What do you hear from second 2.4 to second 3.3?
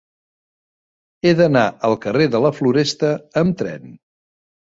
la Floresta